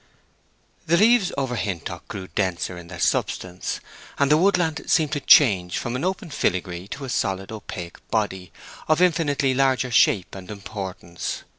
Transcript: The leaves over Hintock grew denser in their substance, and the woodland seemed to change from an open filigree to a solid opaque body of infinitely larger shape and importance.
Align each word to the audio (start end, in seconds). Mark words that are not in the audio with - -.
The 0.87 0.97
leaves 0.97 1.31
over 1.37 1.55
Hintock 1.55 2.07
grew 2.07 2.25
denser 2.27 2.75
in 2.75 2.87
their 2.87 2.97
substance, 2.99 3.79
and 4.17 4.31
the 4.31 4.37
woodland 4.37 4.81
seemed 4.87 5.11
to 5.11 5.19
change 5.19 5.77
from 5.77 5.95
an 5.95 6.03
open 6.03 6.31
filigree 6.31 6.87
to 6.87 7.05
a 7.05 7.07
solid 7.09 7.51
opaque 7.51 7.99
body 8.09 8.51
of 8.87 8.99
infinitely 8.99 9.53
larger 9.53 9.91
shape 9.91 10.33
and 10.33 10.49
importance. 10.49 11.43